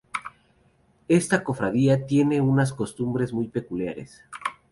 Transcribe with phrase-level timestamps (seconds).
[1.09, 4.25] Esta Cofradía tiene unas costumbres muy peculiares.